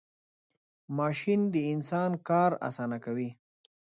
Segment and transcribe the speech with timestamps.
[0.97, 3.29] ماشین د انسان کار آسانه کوي.